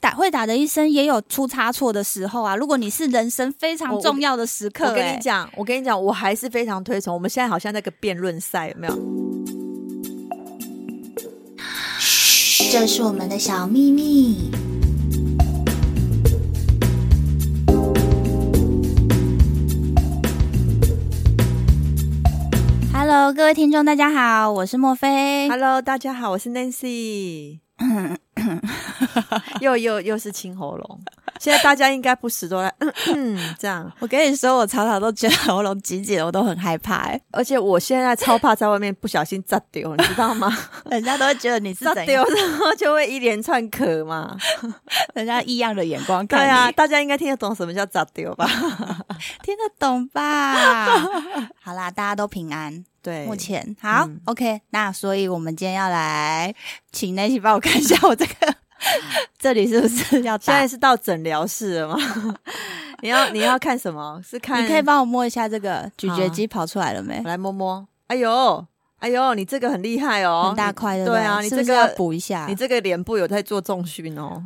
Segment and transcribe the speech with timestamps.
[0.00, 2.54] 打会打的医生也有出差错的时候啊。
[2.54, 7.14] 如果你是人生非常重要的时刻，欸，我，我跟你讲，我跟你讲，我还是非常推崇。
[7.14, 8.94] 我们现在好像那个辩论赛，有没有？
[11.98, 14.50] 嘘，这是我们的小秘密。
[22.92, 25.48] Hello，各位听众，大家好，我是莫菲。
[25.48, 27.60] Hello，大家好，我是 Nancy。
[29.60, 31.00] 又又又是清喉咙，
[31.38, 33.90] 现在大家应该不时都在嗯嗯这样。
[33.98, 37.20] 我跟你说，我常常都觉得喉咙紧紧的，我都很害怕哎。
[37.30, 40.50] 而且我现在超怕在外面不小心炸丢，你知道吗？
[40.90, 44.36] 人家都会觉得你是炸丢，然后就会一连串咳嘛。
[45.14, 48.46] 人家异样的眼光看，对啊，大家应该听得懂什么叫炸丢吧？
[49.42, 50.98] 听得懂吧？
[51.62, 52.84] 好啦，大家都平安。
[53.02, 54.60] 对，目前好、嗯、OK。
[54.70, 56.52] 那所以我们今天要来
[56.90, 58.54] 请 Nancy 帮我看一下我这个，
[59.38, 60.36] 这里是不是 要？
[60.38, 61.96] 现在是到诊疗室了吗？
[63.02, 64.20] 你要你要看什么？
[64.26, 64.62] 是看？
[64.64, 67.18] 你可以帮我摸一下这个咀嚼肌跑出来了没？
[67.24, 67.86] 我来摸摸。
[68.08, 68.66] 哎呦！
[68.98, 71.04] 哎呦，你这个很厉害哦，很大块的。
[71.04, 72.46] 对啊，你这个是是要补一下。
[72.48, 74.42] 你这个脸部有在做重训哦，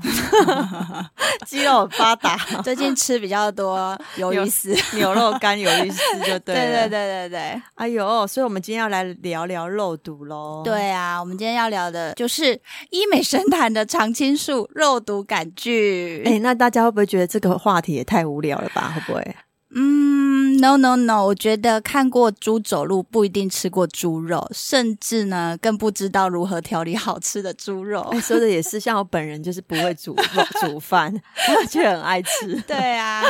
[1.46, 2.36] 肌肉很发达。
[2.62, 6.88] 最近吃比较多鱿鱼丝、 牛肉干、鱿鱼丝就对了。
[6.88, 7.62] 对对对对对。
[7.74, 10.62] 哎呦，所以我们今天要来聊聊肉毒喽。
[10.64, 12.54] 对啊，我们今天要聊的就是
[12.90, 16.22] 医美神坛的常青树肉毒杆菌。
[16.26, 18.92] 哎，那大家会不会觉得这个话题也太无聊了吧？
[18.94, 19.36] 会不会？
[19.72, 28.02] 嗯，no no no，我觉得看过猪走路不一定吃过猪肉，甚至呢更不知道如何调理好吃的猪肉。
[28.12, 30.14] 欸，说的也是，像我本人就是不会煮
[30.60, 31.12] 煮饭，
[31.70, 32.54] 却很爱吃。
[32.66, 33.22] 对啊。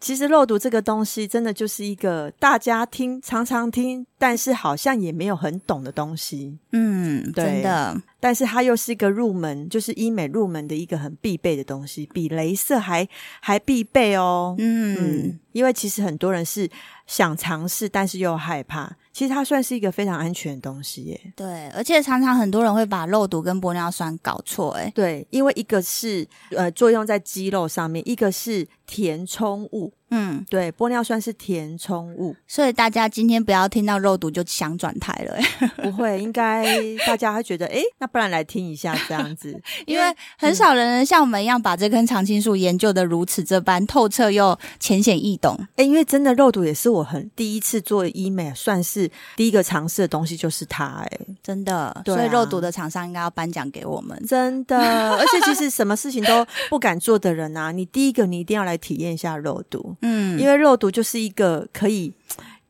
[0.00, 6.56] 其实肉毒这个东西真的就是一个大家听常常听，但是好像也没有很懂的东西。
[6.72, 8.00] 嗯，对真的。
[8.18, 13.06] 但是它又是一个入门，就是医美入门的一个很必备的东西，比镭射还
[13.40, 14.54] 还必备哦。
[14.58, 16.68] 嗯，嗯，因为其实很多人是
[17.06, 18.96] 想尝试，但是又害怕。
[19.16, 21.18] 其实它算是一个非常安全的东西耶。
[21.34, 24.72] 对，而且常常很多人会把肉毒跟玻尿酸搞错。
[24.72, 29.90] 哎，对，因为一个是呃作用在肌肉上面，一个是填充物。
[30.10, 35.36] 嗯，对，玻尿酸是填充物， 所以大家今天不要听到肉毒就想转台了。
[35.82, 36.64] 不会，应该
[37.06, 45.58] 大家会觉得，哎，那不然来听一下这样子， 因为很少人像我们一样把这根常青树研究的如此这般透彻又浅显易懂。
[45.76, 49.10] 哎，因为真的肉毒也是我很第一次做医美，算是。
[49.36, 54.78] 第一个尝试的东西就是它，哎，真的，所以肉毒的厂商应该要颁奖给我们，真的。
[55.16, 62.12] 而且其实什么事情都不敢做的人啊，你第一个你一定要来体验一下肉毒，嗯，因为肉毒就是一个可以。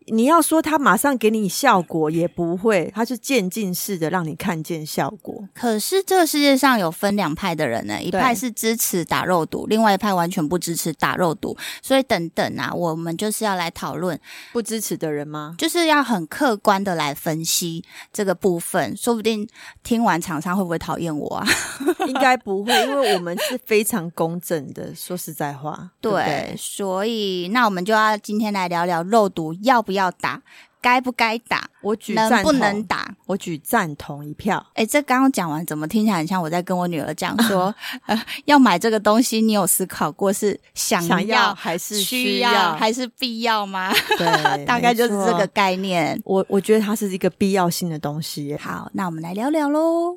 [0.06, 5.42] 你要说他马上给你效果也不会，他是渐进式的让你看见效果。
[5.54, 11.56] 可是这个世界上有分两派的人呢，一派是支持打肉毒，另外一派完全不支持打肉毒。
[11.82, 14.18] 所以等等啊，我们就是要来讨论
[14.52, 15.54] 不支持的人吗？
[15.58, 18.96] 就是要很客观的来分析这个部分。
[18.96, 19.48] 说不定
[19.82, 21.46] 听完厂商会不会讨厌我啊？
[22.06, 24.94] 应该不会，因为我们是非常公正的。
[24.94, 30.40] 说实在话，对，对，对，所以那我们就要今天来聊聊肉毒要不要打，
[30.80, 31.68] 该不该打？
[31.82, 33.14] 我举能不能打？
[33.26, 34.58] 我举赞同一票。
[34.70, 37.74] 哎、欸，这刚刚讲完，怎么听起来很像我在跟我女儿讲说，
[38.06, 43.92] 呃，要买这个东西，你有思考过是想要，想要还是需要还是必要吗？
[44.18, 46.20] 对， 大概就是这个概念。
[46.24, 48.56] 我我觉得它是一个必要性的东西。
[48.56, 50.14] 好，那我们来聊聊喽。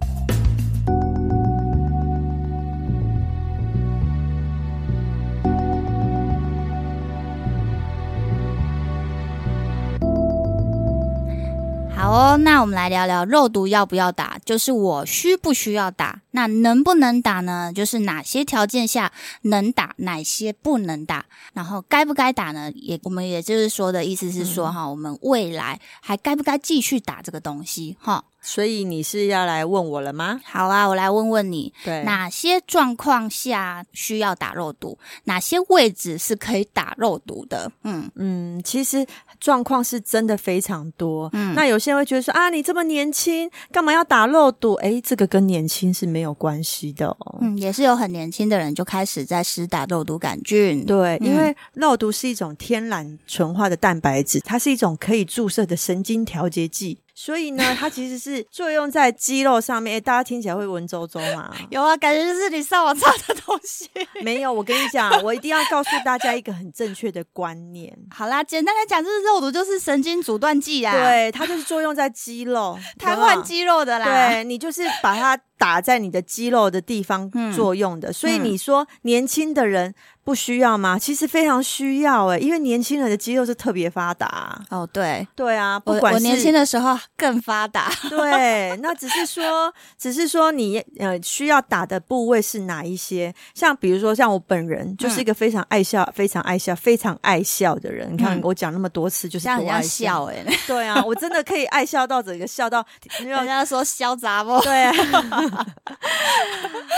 [12.10, 16.22] 哦，那我们来聊聊肉毒要不要打，就是我需不需要打？
[16.32, 17.72] 那能不能打呢？
[17.74, 19.12] 就是哪些条件下
[19.44, 21.26] 能打，哪些不能打？
[21.54, 22.72] 然后该不该打呢？
[22.76, 27.98] 也我们也就是说的意思是说哈、嗯，我们未来还该不该继续打这个东西？
[28.00, 28.24] 哈。
[28.42, 30.40] 所以你是要来问我了吗？
[30.46, 34.98] 好啊，我来问问你，对，哪些状况下需要打肉毒？
[35.26, 37.70] 哪些位置是可以打肉毒的？
[37.84, 39.06] 嗯嗯，其实
[39.42, 41.30] 状况是真的非常多。
[41.34, 44.76] 嗯，那有些人会觉得说啊，你这么年轻，干嘛要打肉毒？
[44.76, 47.38] 诶，这个跟年轻是没有关系的哦。
[47.42, 50.86] 嗯，也是有很年轻的人就开始在施打肉毒杆菌。
[50.86, 56.98] 对，因为肉毒是一种天然纯化的蛋白质，它是一种可以注射的神经调节剂。
[57.22, 59.96] 所以呢，它其实是作用在肌肉上面。
[59.96, 61.54] 欸、大家听起来会文绉绉吗？
[61.70, 63.90] 有啊，感觉就是你上网查的东西。
[64.22, 67.94] 没有，我跟你讲，我一定要告诉大家一个很正确的观念。
[68.10, 70.94] 好啦，简单来讲，就是肉毒就是神经阻断剂啊。
[70.94, 74.06] 对，它就是作用在肌肉， 瘫痪肌肉的啦。
[74.06, 78.12] 对，你就是把它打在你的肌肉的地方作用的。
[78.12, 79.94] 嗯、所以你说年轻的人。
[80.30, 80.96] 不需要吗？
[81.00, 84.62] 其实非常需要欸，因为年轻人的肌肉是特别发达。
[84.70, 87.92] 哦，对，对啊，不管我，我年轻的时候更发达。
[88.12, 93.34] 对，那只是说，只是说你呃需要打的部位是哪一些？
[93.56, 98.14] 像比如说，像我本人就是一个非常爱笑、嗯、非常爱笑、非常爱笑的人。
[98.14, 100.46] 你看、嗯、我讲那么多次，就是多爱笑欸。
[100.68, 102.86] 对啊，我真的可以爱笑到整个笑到，
[103.18, 104.62] 人家说嚣杂不？
[104.62, 104.94] 对啊。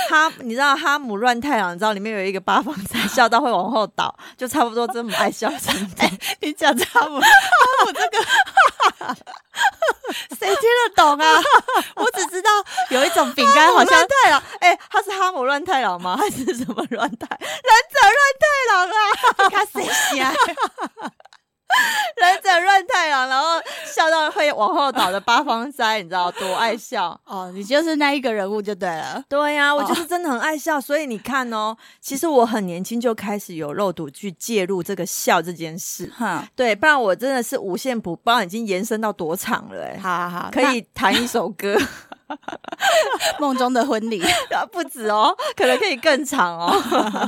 [0.10, 1.74] 哈，你知道哈姆乱太郎？
[1.74, 3.21] 你知道里面有一个八方 斋笑。
[3.22, 6.02] 笑到会往后倒，就差不多这么爱笑程度。
[6.02, 7.28] 欸、你讲哈姆，哈
[7.86, 8.18] 姆这个
[10.40, 11.40] 谁听得懂啊？
[11.98, 12.50] 我只知道
[12.90, 16.18] 有一种饼干好像太郎，哎、欸，他是哈姆乱太郎吗？
[16.18, 17.28] 还是什么乱太？
[17.40, 19.50] 忍者乱太郎啊？
[19.52, 20.26] 他谁写？
[22.22, 23.48] 忍者乱太郎，然后
[23.86, 27.52] 笑到会往后倒的八方斋，你知道多爱笑哦？
[27.54, 29.24] 你就是那一个人物就对了。
[29.28, 36.12] 对呀、啊，我就是真的很爱笑，哦、所以你看哦，其实我很年轻就开始有肉毒去介入这个笑这件事。
[36.16, 39.98] 哈，对，不然我真的是五线谱，不知道已经延伸到多长了哎。
[39.98, 41.78] 好好好，可以弹一首歌。
[43.40, 44.22] 梦中的婚礼
[44.72, 46.74] 不止哦，可能可以更长哦。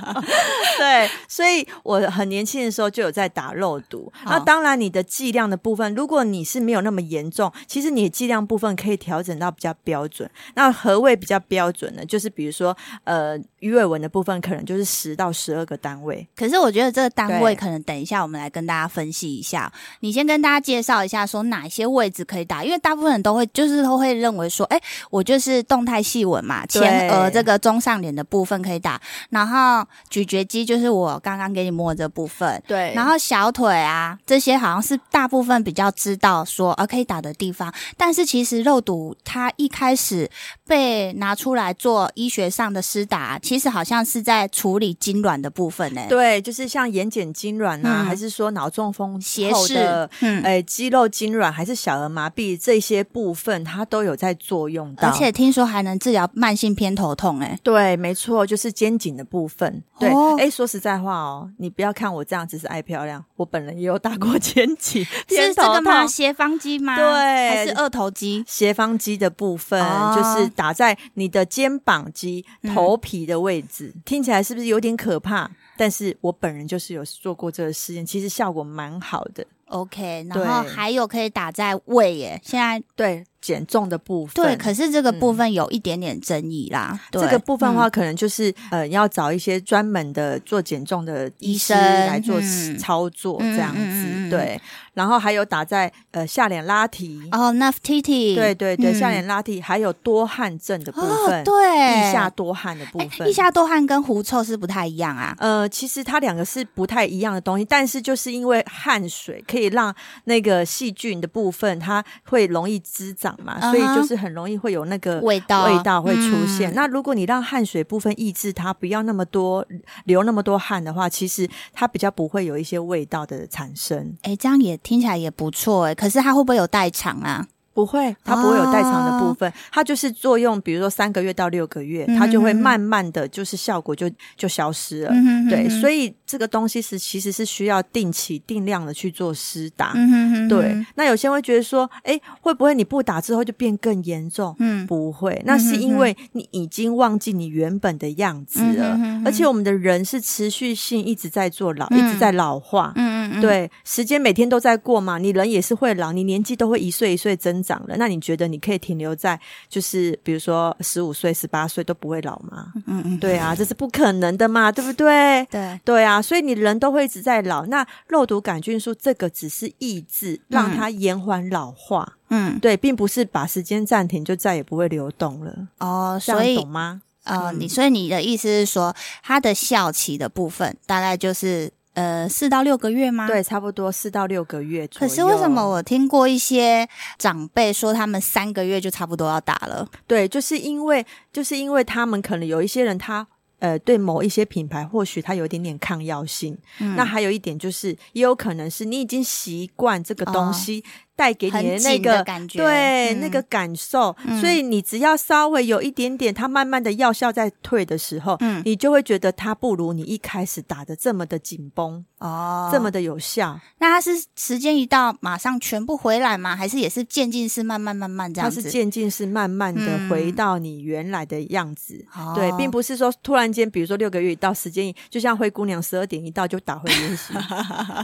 [0.78, 4.12] 对，所以我很年轻的时候就有在打肉毒。
[4.26, 10.30] 那当然，你的剂量的部分，如果你是没有那么严重，其实你的剂量部分可以调整到比较标准。
[10.56, 12.06] 那何谓比较标准呢？
[12.06, 16.28] 就是比如说，呃，鱼尾纹的部分可能就是十到十二个单位。
[16.36, 19.72] 可是我觉得这个单位可能等一下我们来跟大家分析一下。
[20.02, 24.80] 你先跟大家介绍一下，说哪些位置可以打，因为大部分人都会就是都会认为说，哎。
[25.10, 29.00] 我就是动态细纹嘛，前额这个中上脸的部分可以打，
[29.30, 40.30] 然后咀嚼肌就是我刚刚给你摸的这部分，对，然后小腿啊这些好像是大部分比较知道说呃可以打的地方，但是其实肉毒它一开始
[40.66, 55.10] 被拿出来做医学上的施打，其实好像是在处理痉挛的部分呢、欸，对，就是像眼睑痉挛啊，嗯、还是说脑中风后的斜视，嗯，哎肌肉痉挛还是小儿麻痹这些部分，它都有在作用到。
[55.10, 59.84] 而且听说还能治疗慢性偏头痛、欸，哎，对，没错，就是肩颈的部分。
[60.00, 66.06] 对，哎、哦，说实在话哦，你不要看我这样只是爱漂亮，我本人也有打过肩颈， 是这个吗？
[66.08, 66.96] 斜方肌吗？
[66.96, 68.44] 对，还是二头肌？
[68.48, 75.50] 斜方肌的部分、哦、就是打在你的肩膀肌、头皮的位置，听起来是不是有点可怕？
[75.78, 79.46] 但是我本人就是有做过这个实验，其实效果蛮好的。
[79.74, 83.24] OK，然后还有可以打在胃耶，现在对。
[83.44, 86.92] 减重的部分，对，可是这个部分有一点点争议啦。
[86.94, 92.40] 嗯、对这个部分的话，可能就是、嗯、呃，要找一些专门的做减重的医生来做
[92.80, 93.82] 操作，这样子。
[93.84, 94.58] 嗯、对，
[94.94, 105.36] 然后还有打在呃下脸拉提哦，Nefertiti，对对对，嗯、下脸拉提，还有多汗症的部分，哦、对，腋下多汗的部分，腋下多汗跟狐臭是不太一样啊。
[105.40, 109.94] 呃，其实它两个是不太一样的东西，但是就是因为汗水可以让
[110.24, 113.34] 那个细菌的部分，它会容易滋长。
[113.44, 116.72] 嘛，所以就是很容易会有那个味道，味道会出现。
[116.72, 119.66] 嗯、那如果你让汗水部分抑制它，不要那么多
[120.06, 124.16] 流那么多汗的话，其实它比较不会有一些味道的产生。
[124.22, 125.96] 哎，这样也听起来也不错哎。
[125.96, 127.48] 可是它会不会有代偿啊？
[127.74, 135.10] 不会，它不会有代偿的部分，哦、它就是作用，比如说三个月到六个月，嗯、哼哼它就会慢慢的就是效果就就消失了。
[135.12, 139.94] 嗯、哼哼对，所以这个东西是其实是需要定期定量的去做施打。
[139.96, 144.56] 嗯、哼哼对，那有些人会觉得说，哎，会不会你不打之后就变更严重？
[144.60, 152.94] 嗯，不会，那是因为你已经忘记你原本的样子了，嗯、哼哼而且我们的人是持续性一直在做老，嗯、一直在老化。
[152.96, 157.63] 嗯嗯对，时间每天都在过嘛，你人也是会老，你年纪都会一岁一岁增。
[157.64, 159.40] 长了，那你觉得你可以停留在
[159.70, 162.74] 就是比如说十五岁、十八岁都不会老吗？
[162.86, 165.46] 嗯嗯，对啊，这是不可能的嘛，对不对？
[165.50, 167.66] 对对啊，所以你人都会一直在老。
[167.68, 172.18] 那肉毒杆菌素这个只是抑制，让它延缓老化。
[172.30, 175.68] 嗯，对，并不是把时间暂停就再也不会流动了。
[175.80, 177.02] 哦，所以懂吗？
[177.24, 181.72] 呃，你所以你的意思是说，它的效期的部分大概就是。
[181.94, 183.28] 呃，四到六个月吗？
[183.28, 184.88] 对，差不多四到六个月。
[184.88, 189.88] 可是为什么我听过一些长辈说，他们三个月就差不多要打了？
[190.08, 193.28] 对，就是因为，就是因为他们可能有一些人他。
[193.60, 196.58] 呃，对某一些品牌，或许他有一点点抗药性。
[196.80, 200.84] 嗯、那还有一点就是，也有可能是你已经习惯这个东西
[201.16, 213.60] 带给你的那个的感觉，对、嗯、那个感受、嗯，所以你只要稍微有一点点，它慢慢的药效在退的时候，嗯，你就会觉得它不如你一开始打的这么的紧绷哦，这么的有效。
[213.78, 216.56] 那它是时间一到马上全部回来吗？
[216.56, 218.56] 还是也是渐进式慢慢慢慢这样子？
[218.56, 227.36] 它是渐进式慢慢的回到你原来的样子，嗯、对，并不是说突然间，比如说六个月一到时间，就像灰姑娘十二点一到就打回原形，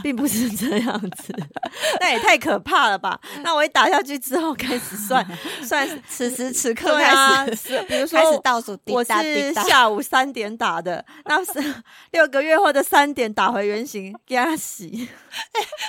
[0.02, 1.34] 并不是这样子，
[2.00, 3.18] 那也太可怕了吧？
[3.42, 5.26] 那我一打下去之后开始算
[5.64, 11.74] 算此时此刻开始，啊、 比如说开始倒数，我是下午三点打的， 那是
[12.12, 15.08] 六个月后的三点打回原形，给他洗，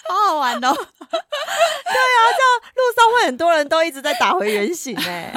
[0.10, 0.74] 好好玩哦。
[0.74, 5.34] 对啊，这样路上会很多人都一直在打回原形哎，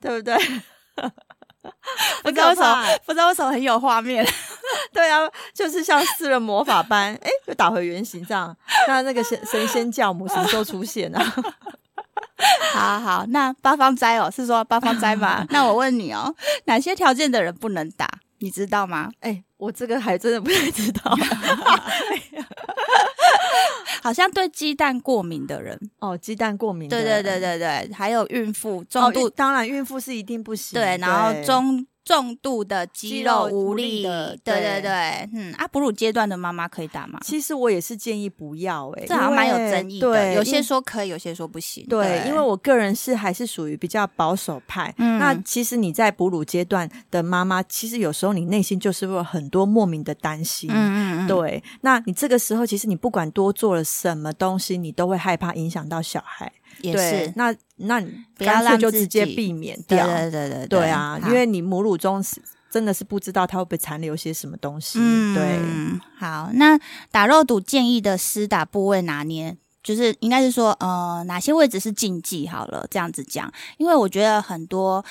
[0.00, 0.36] 对不对？
[2.22, 4.26] 不知道为什么，不知道为什么很有画面。
[4.92, 5.20] 对啊，
[5.54, 8.54] 就是像施了魔法般，哎，就打回原形这样。
[8.86, 11.22] 那那个神神仙教母什么时候出现啊？
[12.72, 15.44] 好好好，那八方斋哦，是说八方斋吗？
[15.50, 18.08] 那我问你哦，哪些条件的人不能打？
[18.38, 19.10] 你知道吗？
[19.20, 21.14] 哎，我这个还真的不太知道。
[24.02, 30.80] 好像对鸡蛋过敏的人哦，鸡蛋过敏，对对对对对，还有孕妇重度，哦、当然孕妇是一定不行。
[30.80, 31.86] 对，然后中。
[32.08, 37.18] 重度的肌肉无力，对对对，嗯啊，哺乳阶段的妈妈可以打吗？
[37.22, 41.84] 其实我也是建议不要、欸，诶，这好像蛮有争议的，对，有些说可以，有些说不行。
[41.86, 44.94] 对，对，因为我个人是还是属于比较保守派。
[44.96, 50.70] 嗯，那其实你在哺乳阶段的妈妈，其实有时候你内心就是会有很多莫名的担心。
[50.72, 56.50] 嗯嗯嗯，对，那你这个时候其实你不管多做了什么东西，你都会害怕影响到小孩。
[56.80, 60.06] 也是，那那你干脆就直接避免掉。
[60.06, 62.42] 对对对对，对啊，因为你母乳中是。
[62.70, 64.98] 真的是不知道它会不会残留些什么东西。
[65.00, 65.58] 嗯，对。
[66.18, 66.78] 好，那
[67.10, 72.46] 打肉毒建议的施打部位拿捏，就是应该是说，呃，哪些位置是禁忌？
[72.46, 75.02] 好了，这样子讲，因为我觉得很多，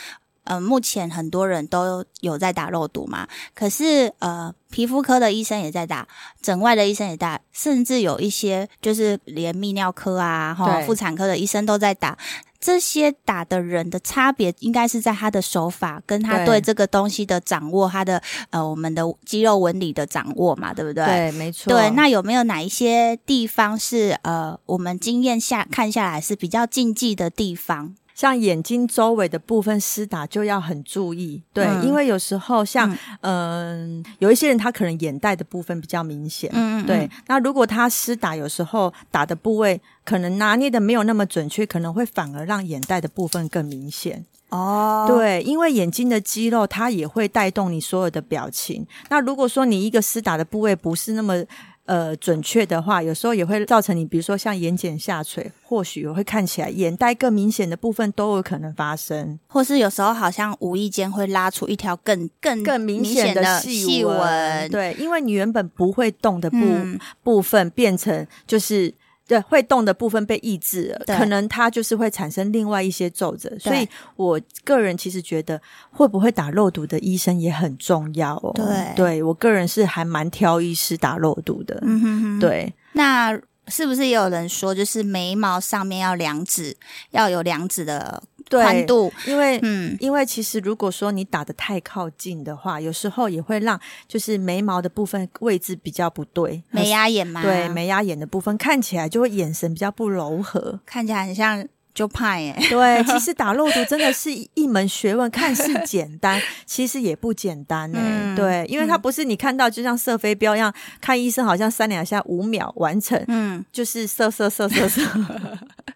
[0.48, 6.08] 呃，目前很多人都有在打肉毒嘛，可是呃，皮肤科的医生也在打，
[6.42, 12.18] 整外的医生也打，甚至有一些就是连泌尿科啊，哈，妇产科的医生都在打。
[12.60, 21.06] 这些打的人的差别，应该是在他的手法跟他对这个东西的掌握，他的呃我们的肌肉纹理的掌握嘛，对不对？
[21.06, 21.72] 对，没错。
[21.72, 27.96] 对，那有没有哪一些地方是呃我们经验下看下来是比较禁忌的地方？
[28.18, 37.08] 像眼睛周围的部分施打就要很注意，对，嗯、因为有时候像嗯、呃，有一些人他可能眼袋的部分比较明显，嗯，嗯，对。
[37.28, 44.26] 那如果他施打有时候打的部位可能拿捏的没有那么准确，可能会反而让眼袋的部分更明显。
[44.50, 48.88] 哦，对，因为眼睛的肌肉它也会带动你所有的表情。
[49.10, 51.44] 那如果说你一个施打的部位不是那么
[51.88, 64.70] 呃，准确的话，有时候也会造成你，比如说像眼睑下垂，或许会看起来眼袋更明显的部分都有可能发生，或是有时候好像无意间会拉出一条更更更明显的细纹。
[64.70, 68.94] 对，因为你原本不会动的部、嗯、部分变成就是。
[69.28, 73.52] 对，会动的部分被抑制了，可能它就是会产生另外一些皱褶。
[73.60, 78.54] 所以我个人其实觉得，会不会打肉毒的医生也很重要哦。
[78.56, 81.78] 对，对我个人是还蛮挑医师打肉毒的。
[81.82, 82.40] 嗯哼哼。
[82.40, 86.76] 对，那是不是也有人说，就是眉毛上面要两指，
[87.12, 88.24] 要有两指的？
[88.50, 101.68] 宽度，因为嗯，因为其实如果说你打的太靠近的话，有时候也会让就是眉毛的部分位置比较不对，眉压眼嘛，对，眉压眼的部分看起来就会眼神比较不柔和，看起来很像。
[101.98, 108.36] 就怕耶， 对，其实打肉毒真的是一门学问，看似简单， 其实也不简单呢、嗯。
[108.36, 115.02] 对，因为它不是你看到就像射飞镖一样，看医生好像三两下五秒完成，嗯，就是射射射射射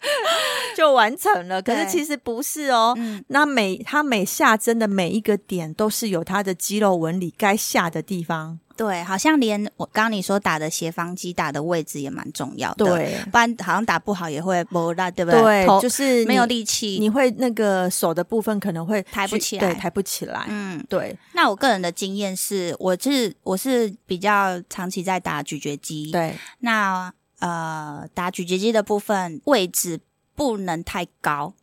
[0.75, 1.62] 就完成了。
[1.62, 8.60] 可是其实不是哦，那每它每下针的每一个点都是有它的肌肉纹理该下的地方。
[8.77, 15.39] 对，好像连我刚刚你说打的斜方肌打的位置也蛮重要的，对，不然好像打不好也会磨烂，对不对？
[15.39, 20.46] 对，就是没有力气，你会那个手的部分可能会抬不起来，对，抬不起来。
[20.48, 21.15] 嗯，对。
[21.34, 26.34] 那我个人的经验是，我是我是比较长期在打咀嚼肌，对。
[26.60, 30.00] 那呃，打咀嚼肌的部分位置
[30.33, 31.53] 不能太高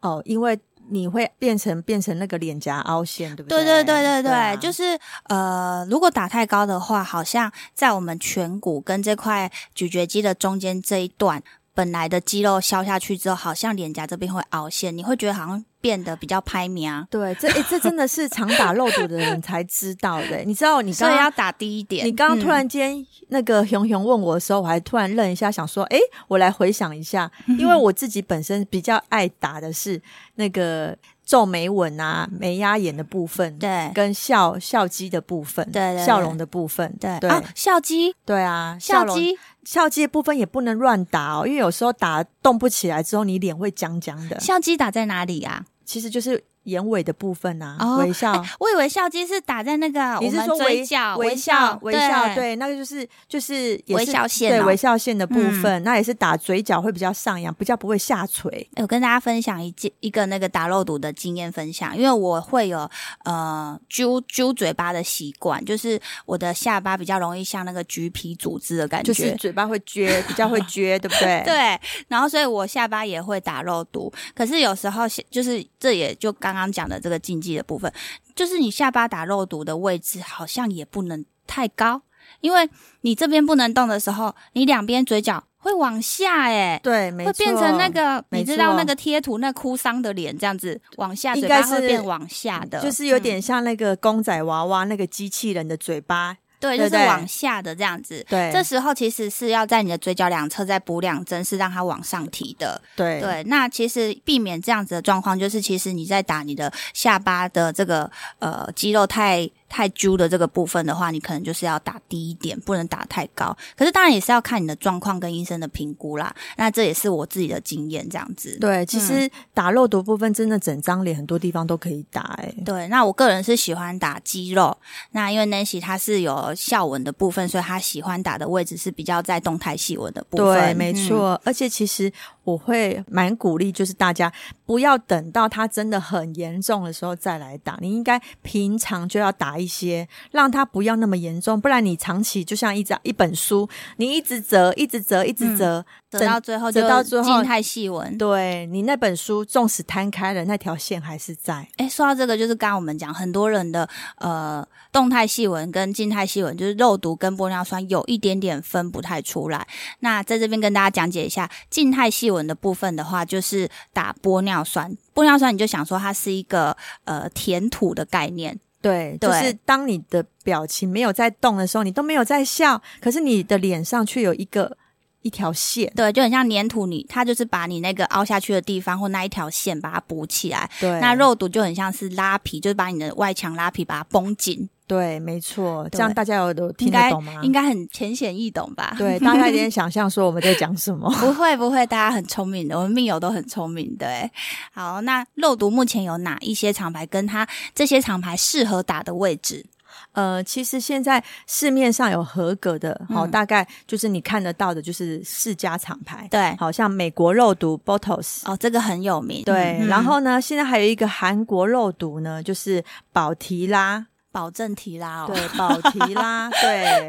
[0.00, 0.60] 哦，因为。
[0.90, 3.64] 你会变成变成那个脸颊凹陷，对不对？
[3.64, 4.98] 对对对对对，对啊、就是
[5.28, 11.40] 呃，如果打太高的话，好像在我们颧骨跟这块咀嚼肌的中间这一段
[11.74, 17.06] 本来的肌肉消下去之后，好像脸颊这边会凹陷，你会觉得好像变得比较拍面。
[17.10, 20.38] 对，这诶这真的是常打肉毒的人才知道的。
[20.44, 22.06] 你知道，你刚刚要打低一点。
[22.06, 25.98] 你刚刚突然间那个熊熊问我的时候，嗯、我还突然愣一下，想说，哎
[26.28, 30.00] 我来回想一下， 因为我自己本身比较爱打的是
[30.34, 30.96] 那个。
[31.32, 44.38] 皱眉纹啊，眉压眼的部分，对，跟笑笑肌的部分，对，笑容的部分，对，对啊，笑肌，对啊，笑肌，笑肌的部分也不能乱打哦，因为有时候打动不起来之后，你脸会僵僵的。
[44.40, 45.64] 笑肌打在哪里啊？
[45.86, 46.44] 其实就是。
[46.64, 48.50] 眼尾的部分啊，哦、微笑、欸。
[48.60, 51.76] 我以为笑肌是打在那个，你是说嘴角微笑？
[51.82, 58.48] 微笑，对，那个就是就是也是微笑线、哦，对，微笑线的部分，嗯、那也是打嘴角会比较上扬，比较不会下垂。
[58.76, 62.88] 欸、我跟大家分享一件一个那个打肉毒的经验分享，因为我会有
[63.24, 71.42] 呃揪揪嘴巴的习惯，就是我的下巴比较容易像那个橘皮组织的感觉，就是嘴巴会撅，比较会撅，对不对？
[71.46, 76.51] 对，然后所以我下巴也会打肉毒，可是有时候就是这也就刚。
[76.54, 77.92] 刚刚讲的这个禁忌的部分，
[78.34, 82.02] 就是你下巴打肉毒的位置好像也不能太高，
[82.40, 82.68] 因为
[83.00, 96.36] 你这边不能动的时候，你两边嘴角会往下，哎，对，没错，会变成那个你知道那个贴图那哭丧的脸这样子往下，嘴巴会变往下的，就是有点像那个公仔娃娃那个机器人的嘴巴。
[96.62, 98.24] 对，就是往下的这样子。
[98.28, 102.80] 对，这时候其实是要在你的嘴角两侧再补两针，是让它往上提的。
[102.96, 109.50] 对对，那其实避免这样子的状况，就是其实你在打你的下巴的这个呃肌肉太。
[109.72, 113.56] 太揪的这个部分的话，你可能就是要打低一点，不能打太高。
[113.74, 116.34] 可是当然也是要看你的状况跟医生的评估啦。
[116.58, 118.58] 那这也是我自己的经验，这样子。
[118.60, 122.54] 对，其实打肉毒部分真的整张脸很多地方都可以打，欸，哎。
[122.66, 124.76] 对，那我个人是喜欢打肌肉。
[125.12, 130.46] 那因为 Nancy 她是有笑纹的部分，所以她喜欢打的位置是比较在动态细纹的部分。
[130.46, 131.32] 对，没错。
[131.32, 132.12] 嗯，而且其实。
[132.44, 134.32] 我会蛮鼓励，就是大家
[134.72, 145.80] 不要等到它真的很严重的时候再来打，你应该平常就要打一些，让它不要那么严重，不然你长期就像一张一本书，你一直折，一直折，一直折。
[145.80, 148.18] 嗯折到最后，折到最后静态细纹。
[148.18, 151.66] 对，你那本书，纵使摊开了，那条线还是在。
[151.78, 154.62] 哎，说到这个，就是刚刚我们讲很多人的呃
[154.92, 159.66] 动态细纹跟静态细纹，就是肉毒跟玻尿酸有一点点分不太出来。
[160.00, 164.96] 那在这边跟大家讲解一下，静态细纹的部分的话，就是打玻尿酸。
[165.14, 174.76] 玻尿酸你就想说它是一个呃填土的概念，对，对就是当你的表情没有在动的时候，你都没有在笑，可是你的脸上却有一个。
[175.24, 180.68] 一条线，对，就很像粘土，你它就是把你那个凹下去的地方或那一条线把它补起来。
[180.80, 184.68] 对，那肉毒就很像是拉皮，就是把你的外墙拉皮，把它绷紧。
[184.92, 187.40] 对，没错，这样大家有都听得懂吗？
[187.42, 188.94] 应该很浅显易懂吧？
[188.98, 191.08] 对，大家有点 想象说我们在讲什么？
[191.18, 194.06] 不会，不会，大家很聪明的，我们密友都很聪明的。
[194.06, 194.30] 对，
[194.74, 197.06] 好，那肉毒目前有哪一些厂牌？
[197.06, 199.64] 跟它这些厂牌适合打的位置？
[200.12, 214.06] 呃，其实现在市面上有合格的，好、嗯，大概就是你看得到的，就是四家厂牌，对，好像美国肉毒 Bottles，哦，这个很有名，对，嗯、然后呢，现在还有一个韩国肉毒呢，就是宝缇拉。
[214.32, 217.08] 保证提拉哦，对，保提拉， 对，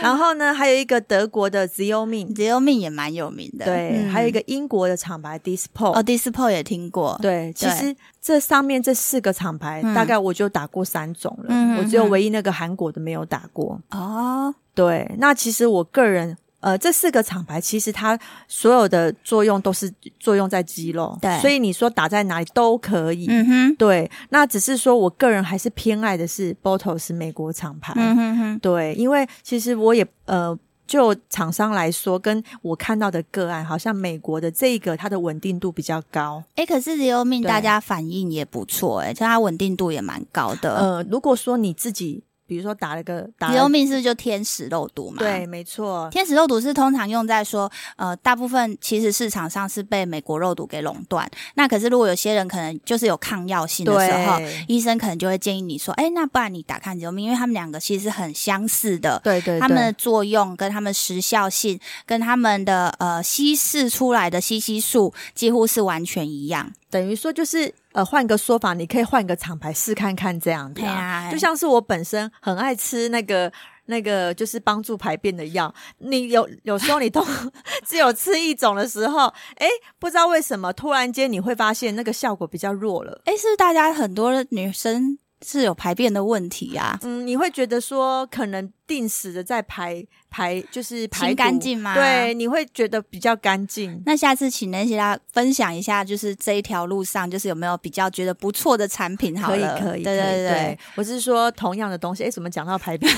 [0.00, 16.38] 然后呢，还有一个德国的 Ziomin，Ziomin 也蛮有名的，对，嗯、还有一个英国的厂牌 Dysport，哦，Dysport 也听过，对，其实这上面这四个厂牌，嗯、大概我就打过三种了，嗯、我只有唯一那个韩国的没有打过，哦，对，那其实我个人。
[16.60, 24.10] 呃，这四个厂牌其实它所有的作用都是作用在肌肉，对，所以你说打在哪里都可以，嗯哼，对。
[24.28, 30.54] 那只是说我个人还是偏爱的是 Botox 美国厂牌，嗯哼哼，对，因为其实我也呃，
[30.86, 36.44] 就厂商来说，跟我看到的个案，好像美国的这个它的稳定度比较高。
[36.56, 40.76] 诶，可是 Xeomin 大家反应也不错，诶，就它稳定度也蛮高的。
[40.76, 42.22] 呃，如果说你自己。
[42.50, 45.18] 比如说打了个打了，吉欧命是不是就天使肉毒嘛？
[45.20, 46.08] 对，没错。
[46.10, 51.30] 天使肉毒是通常用在说，呃，大部分其实市场上是被美国肉毒给垄断。
[51.54, 59.20] 那可是如果有些人可能就是有抗药性的时候，医生可能就会建议你说，哎，那不然你打看吉欧命，因为他们两个其实是很相似的。
[59.22, 66.72] 对，对对，他们的作用跟他们时效性跟他们的呃稀释出来的稀稀数几乎是完全一样。
[66.90, 67.72] 等于说就是。
[67.92, 70.92] 呃，换个说法，你可以换个厂牌试看看这样子啊。
[70.92, 73.52] 啊就像是我本身很爱吃那个
[73.86, 75.74] 那个，就是帮助排便的药。
[75.98, 77.26] 你有有时候你都
[77.84, 79.26] 只有吃一种的时候，
[79.56, 79.66] 哎，
[79.98, 83.20] 不知道为什么突然间你会发现那个效果比较弱了。
[83.24, 86.98] 哎，是大家很多女生是有排便的问题啊。
[87.02, 91.94] 嗯，你会觉得说可能定时的在排排，就是排干净吗？
[91.94, 94.02] 对，你会觉得比较干净。
[94.04, 99.40] 那下次请那些大家分享一下，就是这一条路上，就是有没有比较觉得不错的产品？
[99.40, 100.78] 好了，可以，可以，对对对，对。
[100.96, 103.14] 我是说同样的东西，哎，怎么讲到排便？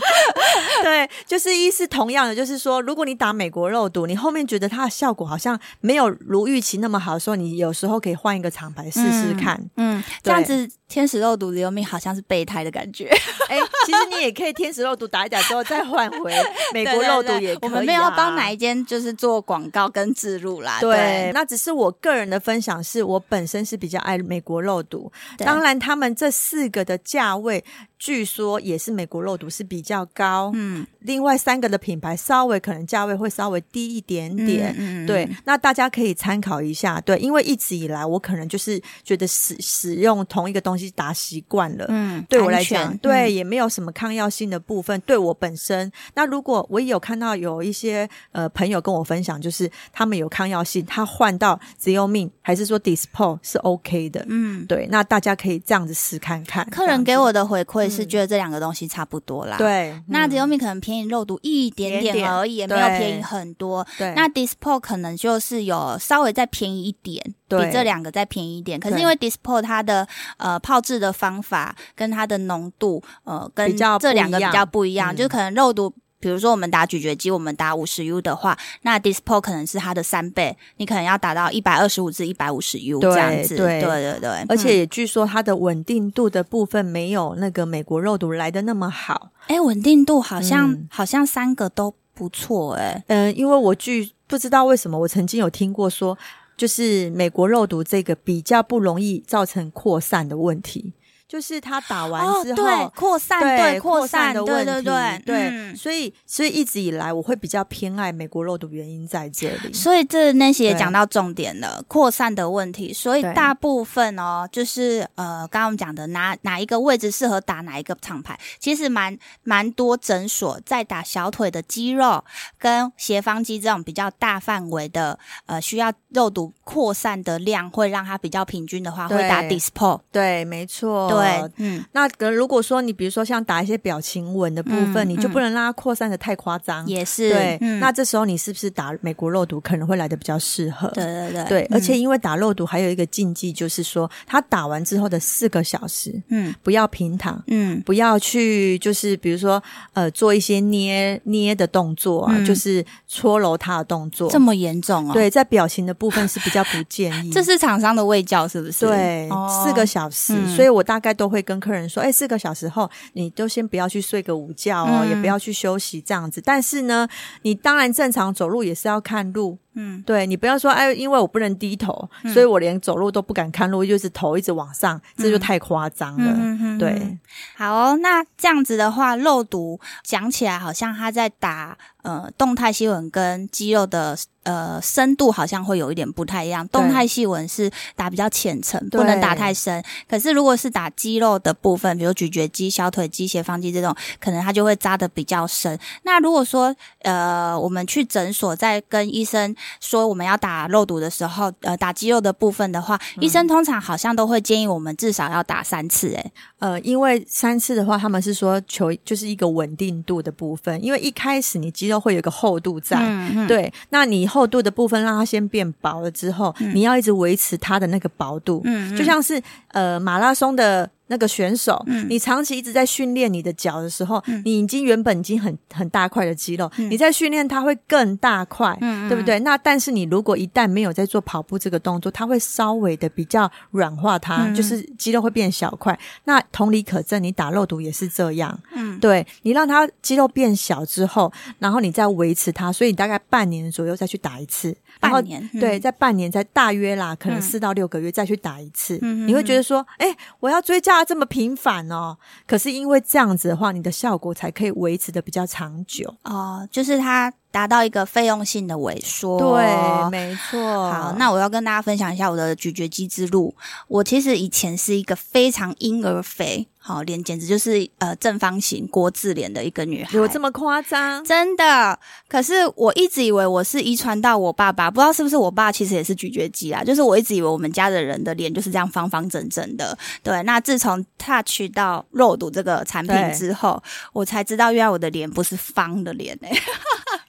[0.84, 9.56] 对，就是一是同样的，就是说，如果你打美国肉毒，你后面觉得它的效果好像没有如预期那么好的时候，你有时候可以换一个厂牌试试看。
[9.76, 13.08] 嗯，嗯这样子天使肉毒的优米好像是备胎的感觉。
[13.48, 16.32] 哎，其实你也可以天使肉毒打一打之后再换回
[16.72, 17.58] 美国 肉毒也可以，啊。
[17.62, 20.78] 我们没有帮哪一间就是做广告跟植入啦。
[20.80, 25.10] 对，对，那只是我个人的分享，是我本身是比较爱美国肉毒。
[25.38, 27.64] 当然，他们这四个的价位。
[28.00, 57.89] 据说也是美国肉毒是比较高，嗯，另外三个的品牌稍微可能价位会稍微低一点点，嗯，嗯对，那大家可以参考一下，对，因为一直以来我可能就是觉得使使用同一个东西打习惯了，嗯，对我来讲，对、嗯，也没有什么抗药性的部分，对我本身，那如果我也有看到有一些呃朋友跟我分享，就是他们有抗药性，他换到 z e o m i n 还是说 Dysport 是 OK 的，嗯，对，那大家可以这样子试看看，客人给我的回馈。
[57.90, 59.90] 是觉得这两个东西差不多啦，对。
[59.90, 63.86] 嗯、那 Xeomin 可能便宜肉毒一点点而已，没有便宜很多。
[63.98, 64.14] 对。
[64.14, 68.78] 那 Disport 可能就是有稍微再便宜一点，对，比这两个再便宜一点。
[68.78, 75.92] 可是因为 Disport 它的呃泡制的方法跟它的浓度呃跟这两个比较不一样，一样嗯、就是可能肉毒。
[76.20, 83.56] 比如说，我们打咀嚼肌，我们打五十 U 的话，那 Dysport 可能是它的三倍，你可能要达到一百二十五至一百五十 U 这样子。
[83.56, 89.30] 对对对对，而且也据说它的稳定度的部分没有那个美国肉毒来的那么好。
[89.46, 93.02] 哎，稳定度好像、嗯、好像三个都不错哎。
[93.08, 96.16] 嗯，因为我据不知道为什么，我曾经有听过说，
[96.56, 100.92] 就是美国肉毒这个比较不容易造成扩散的问题。
[101.30, 109.72] 就是他打完之后，哦、对扩散，对扩散的问题，对对对，对、嗯，所以所以一直以来我会比较偏爱美国肉毒的原因在这里。
[109.72, 112.92] 所以这那些也讲到重点了，扩散的问题。
[112.92, 122.24] 所以大部分哦，就是呃，刚刚我们讲的哪哪一个位置适合打哪一个厂牌，其实蛮蛮多诊所在打小腿的肌肉
[122.58, 125.16] 跟斜方肌这种比较大范围的
[125.46, 130.00] 呃需要肉毒扩散的量会让它比较平均的话，会打 disport。
[130.10, 131.08] 对，没错。
[131.08, 131.19] 对，
[131.56, 137.78] 嗯，那可能如果说你比如说像打一些表情纹的部分，嗯，你就不能让它扩散的太夸张，也是对，嗯。
[137.80, 140.88] 那这时候你是不是打美国肉毒可能会来的比较适合？
[140.88, 155.12] 对对对，对，而且因为打肉毒还有一个禁忌，就是说它打完之后的四个小时，嗯，不要平躺，嗯，不要去就是比如说呃做一些捏捏的动作啊，嗯，就是搓揉它的动作，这么严重哦？
[155.12, 157.30] 对，在表情的部分是比较不建议。
[157.32, 158.86] 这是厂商的味教是不是？
[158.86, 161.09] 对，哦，四个小时，嗯，所以我大概。
[161.12, 166.40] 都会跟客人说，哎，四个小时后，你都先不要去睡个午觉哦，嗯、也不要去休息这样子。
[166.40, 167.08] 但是呢，
[167.42, 169.58] 你当然正常走路也是要看路。
[169.74, 176.32] 嗯，对，你不要说，哎，因为我不能低头，嗯、所以我连走路都不敢看路，就是头一直往上，这就太夸张了。
[176.36, 177.18] 嗯、对，
[177.56, 186.66] 好哦，那这样子的话，肉毒讲起来好像他在打呃动态细纹跟肌肉的呃深度好像会有一点不太一样。
[186.66, 189.80] 动态细纹是打比较浅层，不能打太深。
[190.08, 195.78] 可是如果是打肌肉的部分，比如咀嚼肌、小腿肌、斜方肌这种，可能它就会扎的比较深。
[196.02, 199.54] 那如果说呃我们去诊所在跟医生。
[199.80, 212.98] 说我们要打肉毒的时候，呃，打肌肉的部分的话，嗯、医生通常好像都会建议我们至少要打三次，诶，呃，因为三次的话，他们是说求就是一个稳定度的部分，因为一开始你肌肉会有一个厚度在，
[213.46, 220.90] 对，那你厚度的部分让它先变薄了之后，嗯、你要一直维持它的那个薄度，嗯，就像是呃马拉松的。
[221.10, 229.40] 那个选手，嗯，你长期一直在训练你的脚的时候，嗯，你已经原本已经很很大块的肌肉，嗯，你在训练它会更大块，嗯，对不对？
[229.40, 235.98] 那但是你如果一旦没有在做跑步这个动作，它会稍微的比较软化它，嗯，就是肌肉会变小块。
[236.24, 251.00] 那同理可证，你打肉毒也是这样，嗯，对，你让它肌肉变小之后，然后你再维持它，所以你大概半年左右再去打一次，半年，嗯，对，在半年在大约啦，可能四到六个月再去打一次，嗯，你会觉得说，哎，我要追加。
[251.10, 259.38] 这么频繁哦，可是因为这样子的话，你的效果才可以维持的比较长久哦，就是它达到一个费用性的萎缩。
[259.38, 260.90] 对，没错。
[260.90, 263.54] 好，那我要跟大家分享一下我的咀嚼肌之路。
[263.88, 266.68] 我其实以前是一个非常婴儿肥。
[266.90, 271.24] 好脸简直就是呃正方形国字脸的一个女孩，有这么夸张？
[271.24, 271.98] 真的。
[272.28, 276.82] 可是我一直以为我是遗传到我爸爸，不知道是不是我爸其实也是咀嚼肌啊。
[276.82, 279.96] 就是我一直以为我们家的人的脸就是这样方方正正的。
[280.22, 286.62] 对，那自从 Touch 到肉毒这个产品之后，我才知道原来我的脸不是方的脸哎、欸。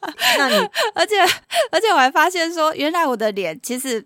[0.38, 0.56] 那你
[0.96, 1.16] 而且
[1.72, 4.06] 而且我还发现说，原来我的脸其实。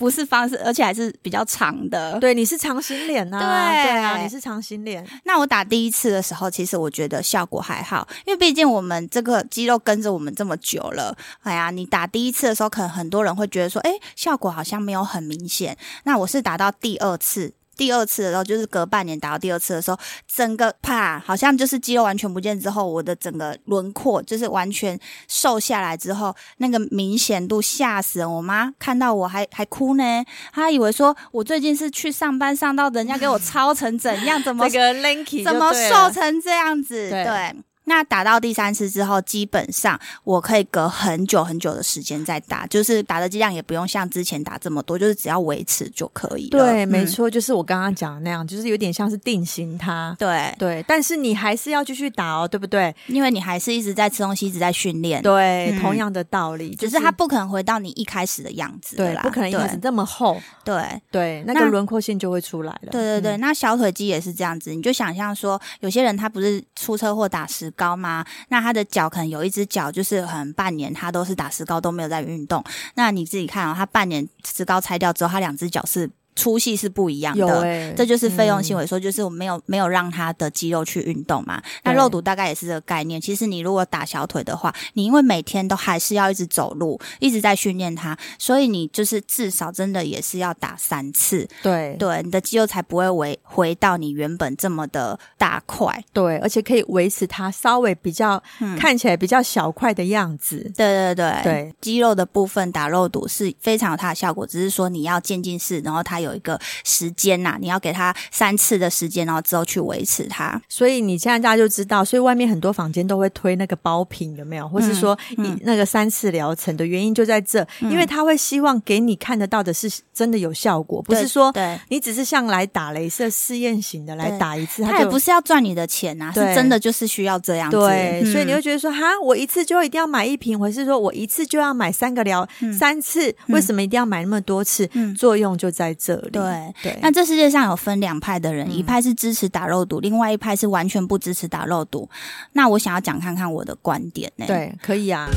[0.00, 2.18] 不是方式，而且还是比较长的。
[2.20, 3.38] 对，你是长形脸呐。
[3.38, 5.06] 对对啊，你是长形脸。
[5.24, 11.14] 那我打第一次的时候，其实我觉得效果还好，因为毕竟我们这个肌肉跟着我们这么久了。
[11.42, 15.76] 哎呀，你打第一次的时候，可能很多人会觉得说，哎，效果好像没有很明显。
[16.04, 17.52] 那我是打到第二次。
[17.80, 28.30] 第二次的时候，就是隔半年打到第二次的时候，整个啪，好像就是肌肉完全不见之后，我的整个轮廓就是完全瘦下来之后，那个明显度吓死人。
[28.30, 30.04] 我妈看到我还还哭呢，
[30.52, 37.08] 她以为说我最近是去上班上到人家给我操成怎样，怎么这个 Linky 怎么瘦成这样子？
[37.08, 37.24] 对。
[37.24, 37.56] 对
[37.90, 46.50] 那打到第三次之后，基本上我可以隔很久很久的时间再打，就是打的剂量也不用像之前打这么多，就是只要维持就可以了。
[46.50, 50.14] 对，嗯、没错，就是我刚刚讲的那样，就是有点像是定型它。
[50.20, 52.94] 对对，但是你还是要继续打哦，对不对？
[53.08, 55.20] 因为你还是一直在吃东西，一直在训练。
[55.20, 58.94] 对，嗯、同样的道理，只是它不可能回到你一开始的样子。
[58.94, 60.40] 对啦，不可能一开始这么厚。
[60.64, 62.92] 对对，那个轮廓线就会出来了。
[62.92, 68.24] 对对对，嗯、那小腿肌也是这样子，你就想象说，有些人他不是出车祸打石高吗？
[68.48, 72.62] 那他的脚可能有一只脚就是很半年，他都是打石膏都没有在运动。
[72.96, 76.10] 那你自己看哦，他半年石膏拆掉之后，他两只脚是。
[76.40, 81.62] 粗细是不一样的，欸、这就是费用性萎缩，嗯、就是我没有没有让他的肌肉去运动嘛。
[81.84, 83.20] 那肉毒大概也是这个概念。
[83.20, 91.46] 其实你如果打小腿的话，你因为每天都还是要一直走路，一直在训练它，所以你就是至少真的也是要打三次。
[91.62, 96.02] 对对，你的肌肉才不会回回到你原本这么的大块。
[96.14, 100.72] 对，而且可以维持它稍微比较、嗯、看起来比较小块的样子。
[100.74, 106.29] 对对对对，肌肉的部分打肉毒是非常有它的效果，只是说你要渐进式，然后它有。
[106.30, 110.60] 有一个时间呐、啊，你要给他三次的时间，然后之后去维持它。
[110.68, 114.68] 所以你现在大家就知道，所以外面很多房间都会推那个包品，有没有？
[114.68, 127.76] 或是说你那个三次疗程的原因就在这，嗯、因为他会希望给你看得到的是真的有效果，不是说对你只是像来打镭射试验型的来打一次，他也不是要赚你的钱呐、啊，是真的就是需要这样子。
[127.76, 134.88] 对，嗯、所以你会觉得说，哈，我一次就一定要买一瓶，或是说我一次就要买三个疗、嗯、三次，为什么一定要买那么多次？
[134.92, 136.19] 嗯、作用就在这。
[136.28, 142.08] 对对，那这世界上有分两派的人，嗯、一派是支持打肉毒，另外一派是完全不支持打肉毒。
[142.52, 144.46] 那我想要讲看看我的观点呢？
[144.46, 145.28] 对，可以啊。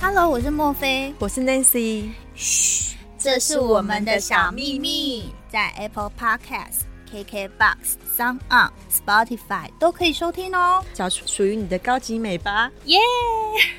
[0.00, 2.08] Hello，我是莫菲，我是 Nancy。
[2.34, 7.76] 嘘，这是我们的小秘密，在 Apple Podcast、KKBox、
[8.16, 10.82] SoundOn、Spotify 都可以收听哦。
[10.94, 12.98] 找出属于你的高级美吧，耶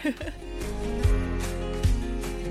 [0.04, 0.14] ！Yeah!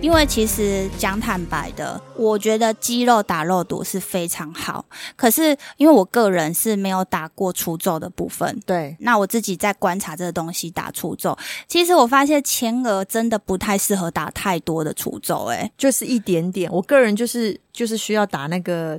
[0.01, 4.85] 因为其实讲坦白的，我觉得肌肉打肉毒是非常好。
[5.17, 8.97] 可是因为我个人是没有打过除皱的部分，对。
[9.01, 16.71] 那我自己在观察这个东西打除皱，其实我发现前额真的不太适合打太多的除皱，诶，就是一点点。
[16.73, 18.99] 我个人就是就是需要打那个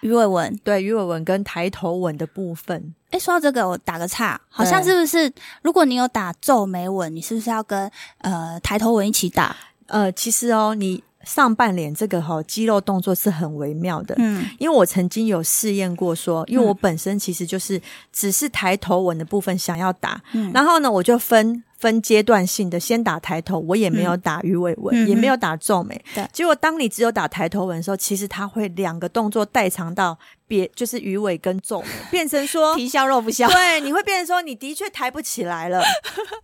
[0.00, 2.94] 鱼尾纹，对，鱼尾纹跟抬头纹的部分。
[3.10, 5.32] 诶，说到这个，我打个岔，好像是不是？
[5.62, 9.56] 如果你有打皱眉纹，你是不是要跟呃抬头纹一起打？
[9.86, 17.80] 呃，其实哦，你上半脸这个哈、哦、肌肉动作是很微妙的，嗯，因为我曾经有试验过说，因为我本身其实就是
[18.12, 21.62] 只是抬头纹的部分想要打，嗯，然后呢，我就分。
[21.78, 26.02] 分阶段性的，先打抬头，我也没有打鱼尾纹，嗯、也没有打皱眉。
[26.14, 33.48] 对，结果当你只有打抬头纹的时候，其实它会两个动作代偿到别，就是鱼尾跟皱眉，变成说皮笑肉不笑。
[33.48, 35.82] 对，你会变成说你的确抬不起来了，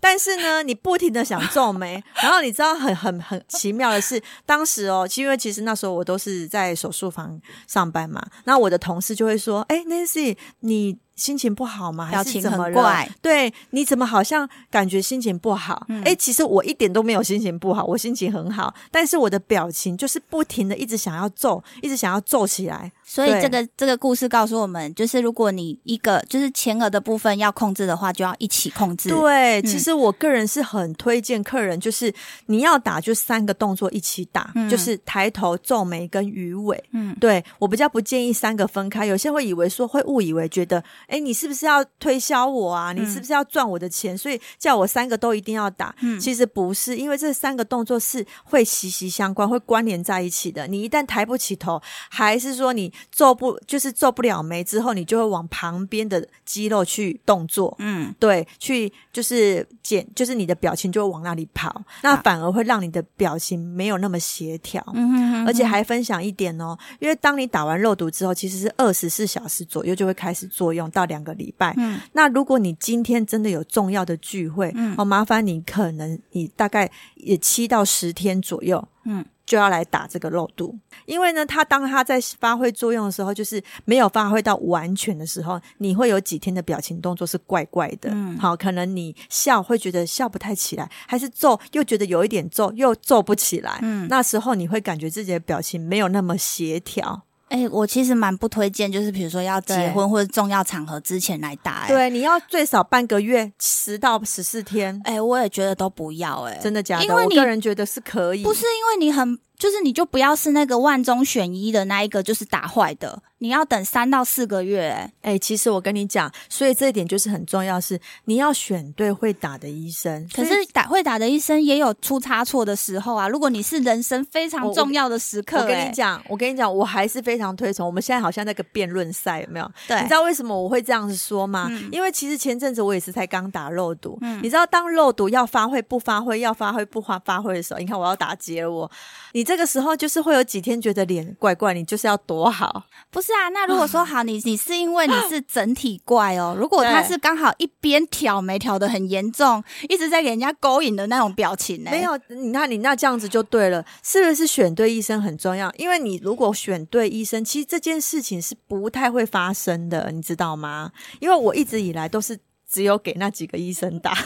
[0.00, 2.02] 但是呢，你不停的想皱眉。
[2.22, 12.06] 然后你知道很很很奇妙的是，当时哦，因为其实那时候我都是在手术房上班嘛，那我的同事就会说：“哎，Nancy，你。”心情不好吗？
[12.06, 12.72] 还是怎么了？
[12.72, 13.10] 表情很怪。
[13.20, 15.86] 对，你怎么好像感觉心情不好？
[15.86, 22.90] 哎、嗯欸，其实我一点都没有心情不好，我心情很好，但是我的表情就是不停的一直想要皱，一直想要皱起来。
[23.12, 29.10] 所以这个这个故事告诉我们，就是如果你一个就是前额的部分要控制的话，就要一起控制。
[29.10, 32.10] 对，嗯、其实我个人是很推荐客人，就是
[32.46, 36.82] 你要打就三个动作一起打，嗯、就是抬头、皱眉跟鱼尾。
[36.92, 42.94] 嗯，对，我比较不建议三个分开，有些会以为说会误以为觉得，哎，你是不是要推销我啊？
[42.94, 44.14] 你是不是要赚我的钱？
[44.14, 45.94] 嗯、所以叫我三个都一定要打。
[46.00, 50.66] 嗯，其实不是，因为这三个动作是会息息相关、会关联在一起的。
[50.66, 57.74] 你一旦抬不起头，还是说你皱不就是做不了眉之后，你就会往旁边的肌肉去动作。
[57.78, 64.82] 嗯，对，去就是减，就是你的表情就会往那里跑，那反而会让你的表情没有那么协调。
[64.94, 71.74] 嗯哼哼哼，而且还分享一点哦，因为当你打完肉毒之后，其实是二十四小时左右就会开始作用，到两个礼拜。
[71.78, 79.24] 嗯，那如果你今天真的有重要的聚会，嗯，哦，麻烦你可能你大概也七到十天左右，嗯。
[79.44, 88.10] 就要来打这个漏度，因为呢，他当他在发挥作用的时候，就是没有发挥到完全的时候，你会有几天的表情动作是怪怪的。
[88.12, 93.78] 嗯，好，可能你笑会觉得笑不太起来，还是皱又觉得有一点皱又皱不起来。
[93.82, 97.22] 嗯，那时候你会感觉自己的表情没有那么协调。
[97.52, 101.88] 哎、欸，我其实蛮不推荐，就是比如说要结婚或者重要场合之前来打、欸。
[101.88, 104.98] 对，你要最少半个月，十到十四天。
[105.04, 107.04] 哎、欸，我也觉得都不要、欸，哎，真的假的？
[107.04, 109.38] 因为你我个人觉得是可以，不是因为你很。
[109.62, 113.22] 就是你就不要是那个万中选一的那一个，就是打坏的。
[113.38, 120.28] 你要等三到四个月、欸，哎、欸，其实我跟你讲，所以这一点就是很重要是，是你要选对会打的医生。
[120.34, 123.28] 可是打会打的医生也有出差错的时候啊。
[123.28, 127.86] 如果你是人生非常重要的时刻、欸，我跟你讲，我跟你讲，我还是非常推崇。
[127.86, 129.70] 我们现在好像那个辩论赛，有没有？
[129.86, 131.68] 对，你知道为什么我会这样子说吗？
[131.70, 138.88] 嗯、因为其实前阵子我也是才刚打肉毒，嗯，你知道当肉毒要发挥不发挥，要发挥不发发挥的时候，你看我要打结了我，
[139.32, 140.32] 你这个时候就是会。
[140.32, 142.84] 会有几天觉得脸怪怪，你就是要躲好。
[143.10, 146.56] 不是啊，那如果说 好，你你是因为你是整体怪哦。
[146.58, 151.90] 如果他是刚好一边挑眉挑的很严重，一直在给人家勾引的那种表情呢？
[151.90, 155.70] 没有，你看你那这样子就对了，是不是选对医生很重要？
[155.76, 160.90] 因为你如果选对医生，其实这件事情是不太会发生的，你知道吗？
[161.20, 164.16] 因为我一直以来都是只有给那几个医生打。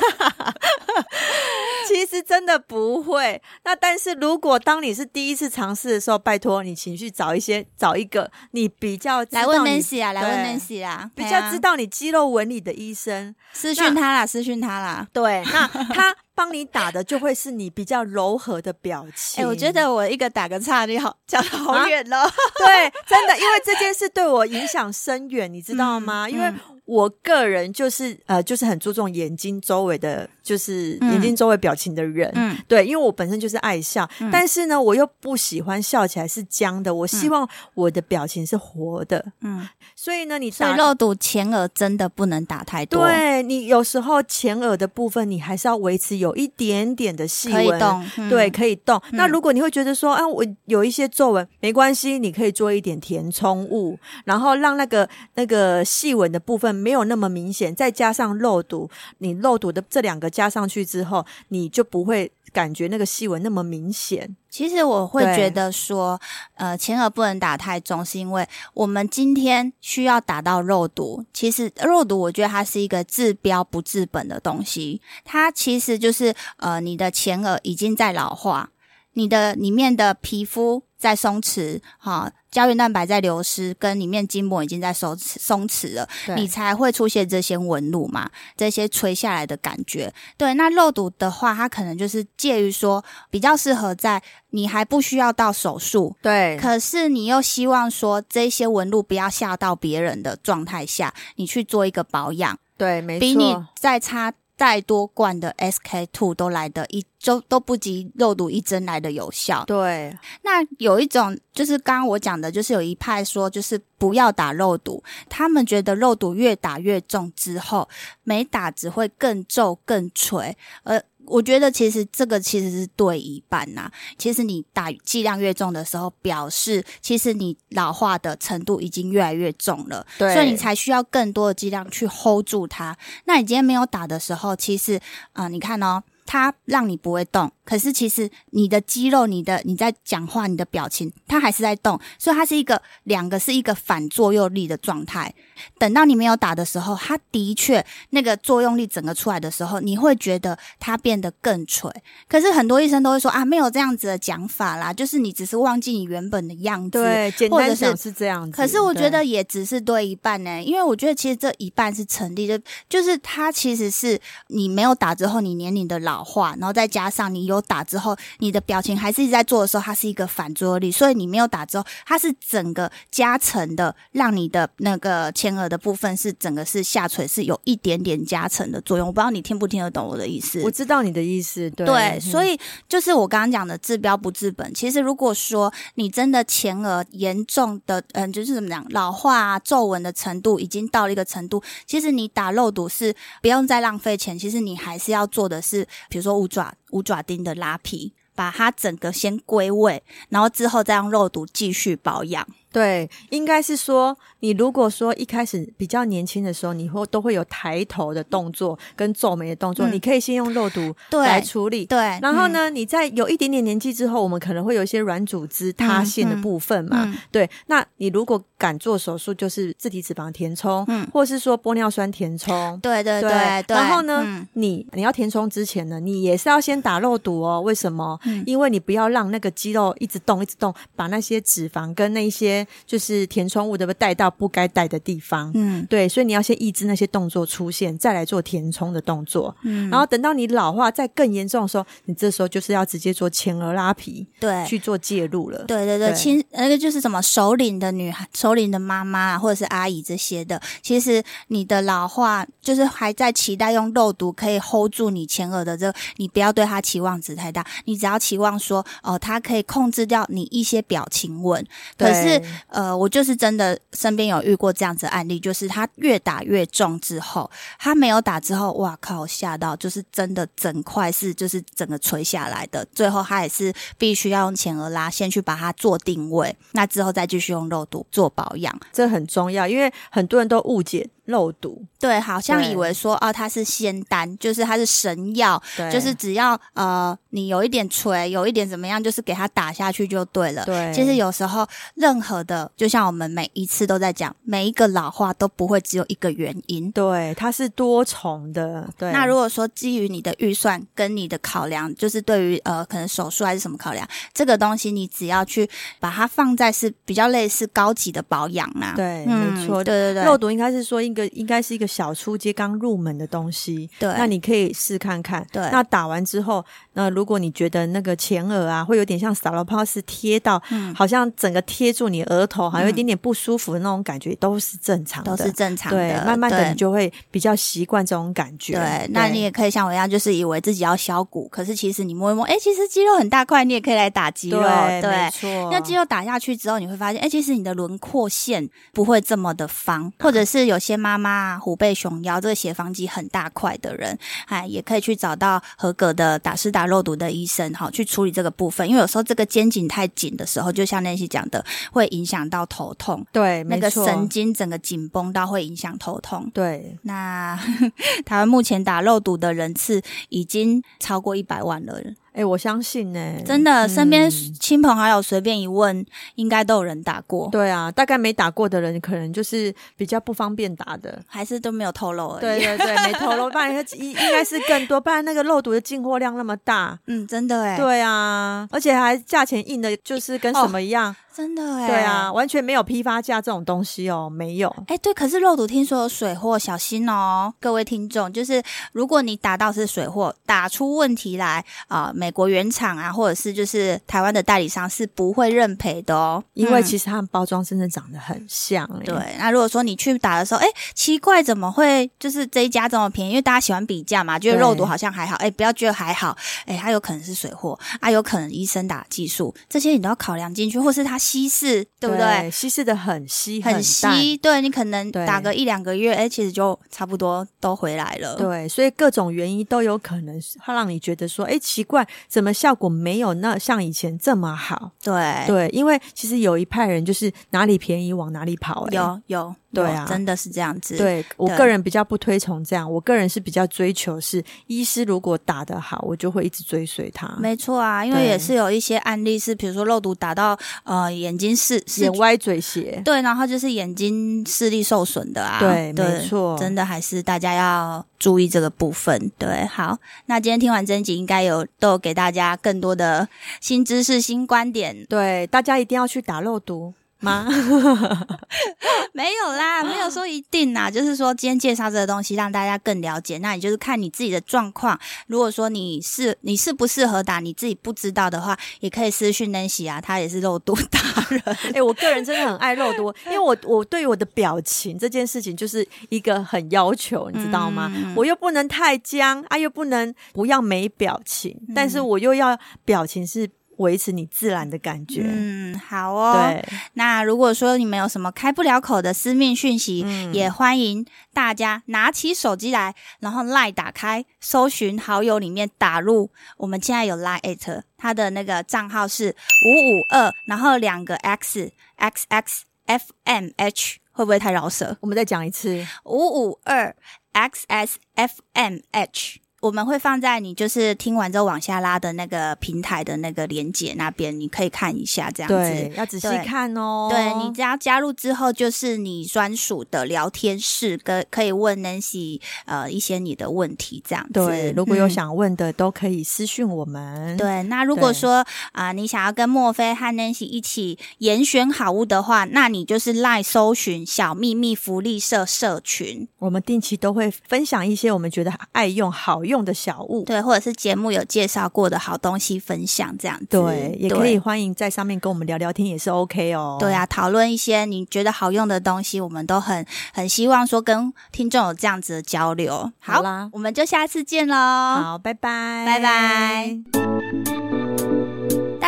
[1.87, 3.41] 其实真的不会。
[3.65, 15.07] 那但是如果当你是第一次尝试的时候，拜托你情绪找一些找一个你比较来问 Nancy 啊，来问 Nancy 啊，比较知道你肌肉纹理的医生，私讯他啦，私讯他啦。
[15.13, 19.43] 对， 那他帮你打的就会是你比较柔和的表情。
[19.43, 22.33] 哎、欸，我觉得我一个打个岔，你好讲得好远了、啊。
[22.59, 26.27] 对，真的，因为这件事对我影响深远，你知道吗？
[26.27, 26.53] 嗯、因为。
[26.87, 32.31] 我个人就是呃，就是很注重眼睛周围的，就是眼睛周围表情的人。
[32.35, 36.95] 嗯，对，因为我本身就是爱笑，嗯，但是呢，我又不喜欢笑起来是僵的。
[36.95, 39.33] 我希望我的表情是活的。
[39.41, 43.05] 嗯，所以呢，你所以肉毒前额真的不能打太多。
[43.05, 49.03] 对，你有时候前额的部分，你还是要维持有一点点的细纹，可以动，嗯，对，可以动。
[49.11, 56.76] 那如果你会觉得说，啊，我有一些皱纹，没关系，你可以做一点填充物，然后让那个那个细纹的部分。
[56.77, 64.37] 没有那么明显，再加上肉毒，你肉毒的这两个加上去之后，你就不会感觉那个细纹那么明显。
[64.49, 66.19] 其实我会觉得说，
[66.55, 71.25] 呃，前额不能打太重，是因为我们今天需要打到肉毒。
[71.35, 78.71] 其实肉毒，我觉得它是一个治标不治本的东西，它其实就是呃，你的前额已经在老化，
[79.13, 82.33] 你的里面的皮肤在松弛，哈。
[82.49, 90.11] 胶原蛋白在流失，跟里面筋膜已经在松松弛了，你才会出现这些纹路嘛，这些垂下来的感觉。
[90.39, 107.05] 对，那肉毒的话，它可能就是介于说比较适合在你还不需要到手术，对，可是你又希望说这些纹路不要吓到别人的状态下，你去做一个保养，对，没错，比你再擦再多罐的 SK two 都来得一。
[107.25, 109.65] 都都不及肉毒一针来的有效。
[109.65, 117.89] 对，那有一种就是刚刚我讲的，就是有一派说就是不要打肉毒，他们觉得肉毒越打越重之后，
[118.23, 120.57] 没打只会更皱更垂。
[120.85, 123.91] 呃，我觉得其实这个其实是对一半呐。
[124.19, 132.97] 其实你打剂量越重的时候，表示其实你老化的程度已经越来越重了，对，所以你才需要更多的剂量去 hold 住它。
[133.25, 134.95] 那你今天没有打的时候，其实
[135.33, 136.03] 啊、呃，你看哦。
[136.27, 145.33] 它让你不会动，可是其实你的肌肉、你的你在讲话、你的表情，它还是在动，所以它是一个两个是一个反作用力的状态。
[145.79, 151.91] 等到你没有打的时候，它的确那个作用力整个出来的时候，你会觉得它变得更垂。
[152.29, 158.57] 可是很多医生都会说啊，没有这样子的讲法啦，就是你只是忘记你原本的样子，对，简单讲是这样子。
[158.57, 179.07] 可是我觉得也只是对一半呢、欸，因为我觉得其实这一半是成立的，就是它其实是你没有打之后，你年龄的老化，然后再加上你有打之后，你的表情还是一直在做的时候，它是一个反作用力，所以你没有打之后，它是整个加成的，让你的那个前额的部分是整个是下垂，是有一点点加成的作用。
[179.07, 180.63] 我不知道你听不听得懂我的意思？
[180.63, 184.73] 我知道你的意思，对，对，所以就是我刚刚讲的治标不治本。
[184.75, 194.39] 其实如果说你真的前额严重的，嗯，就是怎么讲，老化啊、皱纹的程度已经到了一个程度，其实你打肉毒是不用再浪费钱。
[194.39, 202.47] 其实你还是要做的是，比如说五爪五爪钉的拉皮，把它整个先归位，然后之后再用肉毒继续保养。
[202.73, 211.87] 对，应该是说，你如果说一开始比较年轻的时候，你会都会有抬头的动作跟皱眉的动作，嗯、你可以先用肉毒来处理。
[211.87, 217.11] 对，然后呢，嗯、你在有一点点年纪之后，我们可能会有一些软组织塌陷的部分嘛。
[217.33, 222.79] 对，那你如果敢做手术，就是自体脂肪填充，嗯，或是说玻尿酸填充。
[222.81, 223.63] 对对对对。
[223.69, 227.61] 对然后呢，嗯、你你要填充之前呢，你也是要先打肉毒哦。
[227.61, 228.19] 为什么？
[228.25, 232.67] 嗯、因为你不要让那个肌肉一直动一直动，把那些脂肪跟那些。
[232.87, 235.51] 就是填充物，都会带到不该带的地方。
[235.55, 239.55] 嗯，对，所以你要先抑制那些动作出现，再来做填充的动作。
[239.63, 245.65] 嗯，然后等到你老化再更严重的时候，你这时候就是要直接做前额拉皮，对，去做介入了。
[245.65, 261.67] 对对对，亲，那个就是什么首领的女孩、首领的妈妈或者是阿姨这些的，其实你的老化就是还在期待用肉毒可以 hold 住你前额的这个，你不要对他期望值太大，你只要期望说哦，他可以控制掉你一些表情纹，
[261.99, 262.41] 可是。
[262.69, 281.09] 呃，我就是真的身边有遇过这样子的案例，就是他越打越重之后，他没有打之后，哇靠，吓到，就是真的整块是就是整个垂下来的，最后他也是必须要用前额拉线去把它做定位，那之后再继续用肉毒做保养，这很重要，因为很多人都误解。
[281.27, 290.65] 肉毒对，好像以为说对哦，它是仙丹，就是它是神药，对就是只要呃你有一点垂，有一点怎么样，就是给它打下去就对了。
[290.65, 298.89] 对，其实有时候任何的，就像我们每一次都在讲，每一个老化都不会只有一个原因，对，它是多重的。
[298.97, 305.69] 对，那如果说基于你的预算跟你的考量，就是对于呃可能手术还是什么考量，这个东西你只要去
[305.99, 308.93] 把它放在是比较类似高级的保养啊。
[308.95, 311.16] 对，嗯、没错，对对对，肉毒应该是说应。
[311.17, 315.47] 一个应该是一个小初阶刚入门的东西，对，那你可以试看看。
[315.51, 316.63] 对，那打完之后，
[316.93, 325.97] 那如果你觉得那个前额啊，会有点像撒罗泡是贴到，嗯，好像整个贴住你额头，好像有一点点不舒服的那种感觉，都是正常的，都是正常的。
[325.97, 328.75] 对，慢慢的你就会比较习惯这种感觉。
[328.75, 334.61] 对，那你也可以像我一样，就是以为自己要削骨，可是其实你摸一摸，哎，其实肌肉很大块，你也可以来打肌肉。
[334.61, 335.71] 对，没错。
[335.73, 341.95] 那肌肉打下去之后，你会发现，哎，其实你的轮廓线不会这么的方，或者是有些妈妈啊，虎背。
[341.97, 348.87] 熊腰这个斜方肌很大块的人，哎，也可以去找到合格的打湿打肉毒的医生，哈，去处理这个部分。
[348.87, 353.25] 因为有时候这个肩颈太紧的时候，就像那些讲的，会影响到头痛。
[353.33, 356.51] 对，那个神经整个紧绷到会影响头痛。
[356.53, 357.59] 对，那
[358.27, 361.99] 台湾目前打肉毒的人次已经超过一百万了。
[362.37, 367.49] 哎、欸，我相信呢、欸，真的，身边亲朋好友随便一问，嗯、应该都有人打过。
[367.51, 372.41] 对啊，大概没打过的人，可能就是比较不方便打的，还是都没有透露而已。
[372.43, 373.79] 对对对，没透露，不然应
[374.13, 377.79] 应该是更多，不然那个肉毒的进货量那么大，嗯，真的哎。
[377.79, 381.11] 对啊，而且还价钱硬的，就是跟什么一样。
[381.13, 384.75] 哦真的哎，对啊，完全没有批发价这种东西哦，没有。
[384.87, 388.63] 哎，对，可是肉毒听说有水货，小心哦，各位听众，就是
[388.93, 398.85] 如果你打到是水货，打出问题来啊、呃，美国原厂啊，或者是就是台湾的代理商是不会认赔的哦，因为其实他们包装真的长得很像。
[399.05, 403.31] 对，那如果说你去打的时候，哎，奇怪，怎么会就是这一家这么便宜？
[403.31, 411.17] 因为大家喜欢比价嘛，觉得肉毒好像还好，哎，不要觉得还好，哎，它有可能是水货，啊，有可能医生打技术，这些你都要考量进去，或是它。
[411.27, 412.49] 稀释对不对？
[412.51, 418.37] 稀释的很稀很稀，对，你可能打个一两个月，哎，其实就差不多都回来了。
[418.37, 424.93] 对，所以各种原因都有可能会让你觉得说，哎，奇怪，怎么效果没有那像以前这么好？
[425.03, 428.87] 对对，因为其实有一派人就是哪里便宜往哪里跑。
[428.89, 430.97] 有有对啊，真的是这样子。
[430.97, 437.37] 对我个人比较不推崇这样，我个人是比较追求是医师如果打得好，我就会一直追随他。
[437.39, 445.59] 没错啊，因为也是有一些案例是，比如说肉毒打到呃眼睛视眼歪嘴斜，对，然后就是眼睛视力受损的啊。
[445.59, 449.31] 对，对没错，真的还是大家要注意这个部分。
[449.37, 453.29] 对，好，那今天听完这集，应该有都有给大家更多的
[453.61, 455.05] 新知识、新观点。
[455.09, 456.95] 对，大家一定要去打肉毒。
[457.21, 457.47] 吗？
[459.13, 463.39] 没有啦，没有说一定啦，就是说今天介绍这个东西，让大家更了解。
[463.39, 464.99] 那你就是看你自己的状况。
[465.27, 471.01] 如果说你是你适不适合打，你自己不知道的话，也可以私讯 Nancy 啊，他也是肉毒达
[471.31, 471.43] 人。
[471.73, 477.91] 哎、欸，我个人真的很爱肉毒， 因为我我对于我的表情这件事情就是一个很要求，你知道吗？
[477.95, 483.49] 嗯、我又不能太僵啊，又不能不要没表情，嗯、但是我又要表情是。
[483.79, 485.23] 维持你自然的感觉。
[485.25, 486.51] 嗯，好哦。
[486.51, 486.65] 对，
[486.95, 504.97] 那如果说你们有什么开不了口的私密讯息，嗯，也欢迎大家拿起手机来，然后 LINE 打开，搜寻好友里面打入我们现在有 LINE@，它的那个账号是五五二，然后两个 X X X F M H，会不会太饶舌？
[505.01, 506.95] 我们再讲一次，五五二
[507.33, 509.41] X S F M H。
[509.67, 515.91] 我们会放在你就是听完之后往下拉的那个平台的那个连接那边，你可以看一下这样子。
[515.97, 517.09] 要仔细看哦。
[517.11, 524.33] 对，你只要加入之后，就是你专属的聊天室，跟可以问 Nancy 呃一些你的问题这样子。
[524.35, 527.37] 对，如果有想问的，嗯、都可以私讯我们。
[527.37, 546.77] 对，那如果说啊、呃，你想要跟墨菲和 Nancy 一起严选好物的话，那你就是 LINE 搜寻小秘密福利社社群，我们定期都会分享一些我们觉得爱用好用的小物，对，或者是节目有介绍过的好东西分享这样子，对，也可以欢迎在上面跟我们聊聊天，也是 OK 哦。
[546.81, 552.93] 对啊，讨论一些你觉得好用的东西，我们都很很希望说跟听众有这样子的交流。
[552.99, 554.55] 好，好啦，我们就下次见喽。
[554.55, 557.06] 好，拜拜，拜拜。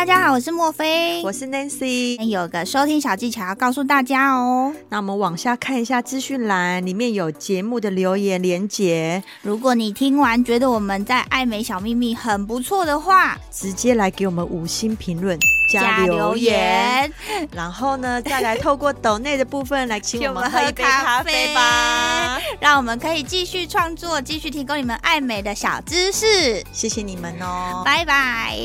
[0.09, 2.19] 大家好，我是莫菲，我是 Nancy。
[2.23, 4.73] 有个收听小技巧要告诉大家哦。
[4.89, 9.21] 那我们往下看一下资讯栏，里面有节目的留言连结。
[9.43, 15.37] 如果你听完觉得我们在爱美小秘密很不错的话，直接来给我们五星评论
[15.71, 16.15] 加留言。
[16.15, 17.13] 留言
[17.51, 26.63] 然后呢，再来透过抖内的部分来请我们喝一杯咖啡吧， 让我们可以继续创作，继续提供你们爱美的小知识。
[26.71, 28.57] 谢谢你们哦，拜拜。